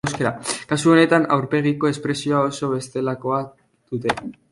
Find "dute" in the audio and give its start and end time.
3.93-4.17